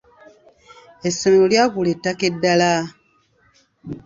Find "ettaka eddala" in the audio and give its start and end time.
1.95-2.71